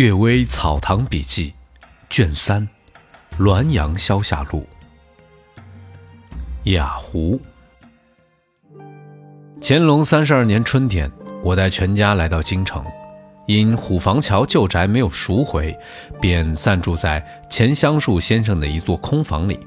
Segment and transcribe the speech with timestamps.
[0.00, 1.52] 阅微草堂笔记，
[2.08, 2.66] 卷三，
[3.38, 4.66] 《滦阳消夏录》。
[6.72, 7.38] 雅湖。
[9.60, 12.82] 乾隆三十二年春天，我带全家来到京城，
[13.46, 15.78] 因虎坊桥旧宅没有赎回，
[16.18, 19.60] 便暂住在钱香树先生的一座空房里。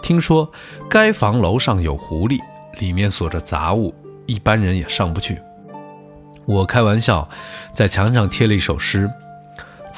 [0.00, 0.50] 听说
[0.88, 2.40] 该房楼上有狐狸，
[2.78, 3.94] 里面锁着杂物，
[4.24, 5.38] 一般人也上不去。
[6.46, 7.28] 我开玩笑，
[7.74, 9.06] 在墙上贴了一首诗。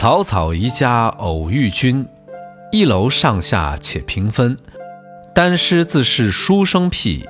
[0.01, 2.09] 草草一家偶遇君，
[2.73, 4.57] 一楼上下且平分。
[5.35, 7.23] 单诗自是书生僻，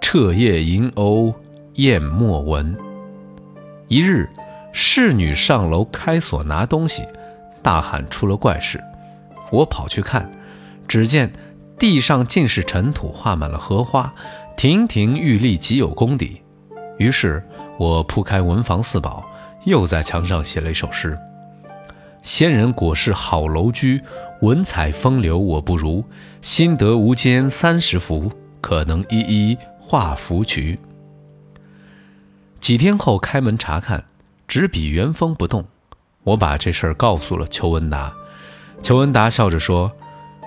[0.00, 1.34] 彻夜吟偶
[1.74, 2.74] 雁莫闻。
[3.88, 4.26] 一日，
[4.72, 7.02] 侍女上楼开锁拿东西，
[7.62, 8.82] 大喊出了怪事。
[9.50, 10.32] 我跑去看，
[10.88, 11.30] 只见
[11.78, 14.10] 地上尽是尘土，画满了荷花，
[14.56, 16.40] 亭亭玉立，极有功底。
[16.96, 17.46] 于是
[17.78, 19.22] 我铺开文房四宝，
[19.66, 21.18] 又在墙上写了一首诗。
[22.24, 24.00] 仙人果是好楼居，
[24.40, 26.02] 文采风流我不如。
[26.40, 30.78] 心得无间三十幅，可能一一画符局。
[32.60, 34.02] 几天后开门查看，
[34.48, 35.64] 纸笔原封不动。
[36.22, 38.12] 我把这事儿告诉了邱文达，
[38.82, 39.92] 邱文达笑着说：“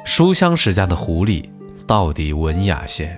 [0.03, 1.47] 书香世家的狐狸，
[1.85, 3.15] 到底文雅些。”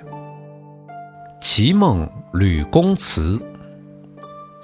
[1.39, 3.41] 奇梦吕公祠，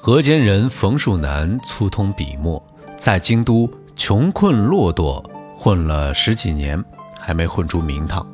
[0.02, 2.61] 河间人冯树南粗通笔墨，
[2.97, 3.71] 在京都。
[3.95, 5.23] 穷困落堕，
[5.57, 6.83] 混了十几年，
[7.19, 8.25] 还没混出名堂。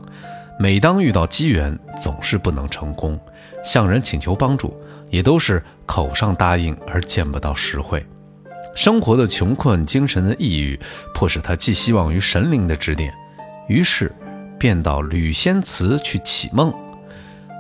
[0.60, 3.20] 每当遇到机缘，总是不能成功。
[3.64, 4.76] 向人请求帮助，
[5.12, 8.04] 也都是口上答应，而见不到实惠。
[8.74, 10.80] 生活的穷困，精神的抑郁，
[11.14, 13.14] 迫使他寄希望于神灵的指点。
[13.68, 14.12] 于是，
[14.58, 16.74] 便到吕仙祠去祈梦。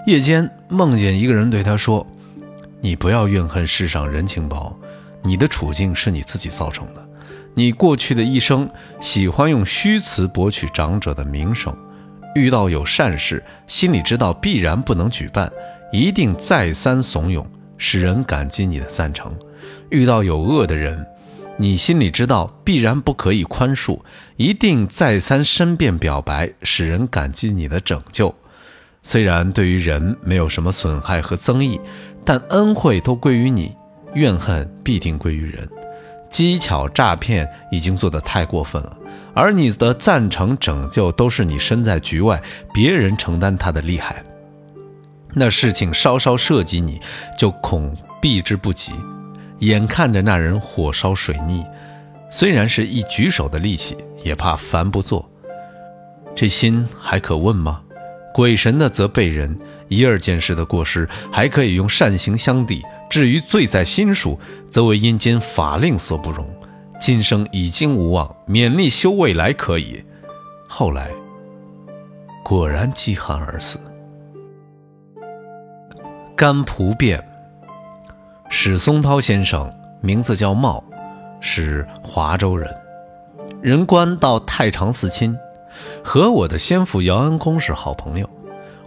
[0.07, 2.05] 夜间梦见一个人对他说
[2.81, 4.75] ：“你不要怨恨世上人情薄，
[5.21, 7.00] 你的处境是你自己造成的。”
[7.53, 8.69] 你过去的一生
[9.01, 11.75] 喜欢用虚词博取长者的名声，
[12.33, 15.51] 遇到有善事，心里知道必然不能举办，
[15.91, 17.45] 一定再三怂恿，
[17.77, 19.31] 使人感激你的赞成；
[19.89, 21.05] 遇到有恶的人，
[21.57, 23.99] 你心里知道必然不可以宽恕，
[24.37, 28.33] 一定再三申辩表白，使人感激你的拯救。
[29.03, 31.79] 虽然对于人没有什么损害和增益，
[32.23, 33.75] 但恩惠都归于你，
[34.13, 35.67] 怨恨必定归于人。
[36.31, 38.97] 机巧诈骗已经做得太过分了，
[39.35, 42.41] 而你的赞成拯救都是你身在局外，
[42.73, 44.23] 别人承担他的厉害。
[45.33, 46.99] 那事情稍稍涉及你，
[47.37, 48.93] 就恐避之不及。
[49.59, 51.63] 眼看着那人火烧水逆，
[52.31, 55.29] 虽然是一举手的力气，也怕烦不做。
[56.33, 57.81] 这心还可问吗？
[58.33, 59.57] 鬼神的责备人，
[59.89, 62.81] 一二件事的过失，还可以用善行相抵。
[63.11, 64.39] 至于罪在心术，
[64.71, 66.47] 则为阴间法令所不容。
[66.97, 70.01] 今生已经无望，勉力修未来可以。
[70.65, 71.11] 后来
[72.41, 73.77] 果然饥寒而死。
[76.37, 77.21] 甘蒲变，
[78.49, 79.69] 史松涛先生
[79.99, 80.81] 名字叫茂，
[81.41, 82.73] 是华州人，
[83.61, 85.37] 人官到太常寺亲，
[86.01, 88.29] 和我的先父姚安公是好朋友。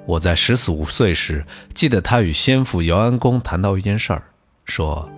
[0.07, 4.23] 我在十四五岁时，记得他与先父姚安公谈到一件事儿，
[4.65, 5.09] 说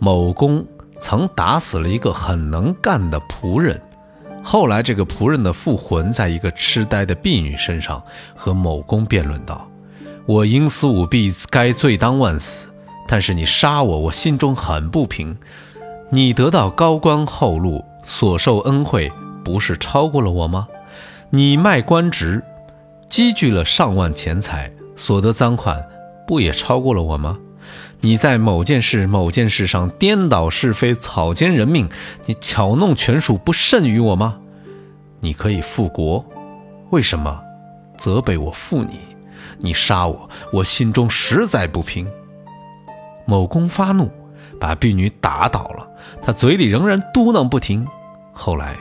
[0.00, 0.66] 某公
[0.98, 3.80] 曾打死了一个很能干的仆人。
[4.42, 8.02] 后来，这个仆人的附魂在一个痴呆的婢女身上，
[8.34, 9.66] 和某公辩论道
[10.26, 12.68] ：“我因私舞弊，该罪当万死。
[13.06, 15.36] 但是你杀我，我心中很不平。
[16.10, 19.10] 你得到高官厚禄，所受恩惠，
[19.44, 20.68] 不是超过了我吗？
[21.30, 22.42] 你卖官职。”
[23.08, 25.84] 积聚了上万钱财，所得赃款
[26.26, 27.38] 不也超过了我吗？
[28.00, 31.88] 你在某件事、某件事上颠倒是非、草菅人命，
[32.26, 34.38] 你巧弄权术，不甚于我吗？
[35.20, 36.24] 你可以复国，
[36.90, 37.40] 为什么
[37.96, 38.98] 责备我负你？
[39.58, 42.06] 你杀我，我心中实在不平。
[43.24, 44.10] 某公发怒，
[44.60, 45.88] 把婢女打倒了，
[46.20, 47.86] 他嘴里仍然嘟囔不停。
[48.32, 48.76] 后来，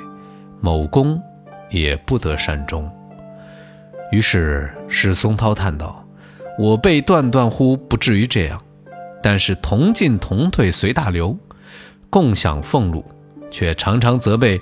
[0.60, 1.22] 某公
[1.70, 2.92] 也不得善终。
[4.14, 6.06] 于是史松涛叹道
[6.60, 8.62] ：“我辈断断乎不至于这样，
[9.24, 11.36] 但是同进同退随大流，
[12.12, 13.04] 共享俸禄，
[13.50, 14.62] 却常常责备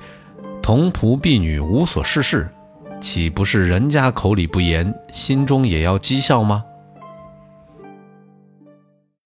[0.62, 2.50] 同仆婢女无所事事，
[3.02, 6.64] 岂不是人家口里不言，心中也要讥笑吗？”